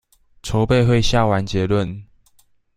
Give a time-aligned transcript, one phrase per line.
[0.41, 2.05] 籌備會下完結論